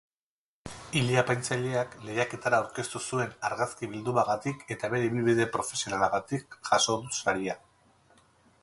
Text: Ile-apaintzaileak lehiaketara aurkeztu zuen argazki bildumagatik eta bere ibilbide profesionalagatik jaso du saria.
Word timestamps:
Ile-apaintzaileak 1.01 1.93
lehiaketara 2.07 2.61
aurkeztu 2.63 3.03
zuen 3.03 3.37
argazki 3.51 3.91
bildumagatik 3.93 4.65
eta 4.77 4.91
bere 4.95 5.11
ibilbide 5.11 5.49
profesionalagatik 5.59 6.61
jaso 6.73 6.99
du 7.07 7.17
saria. 7.23 7.61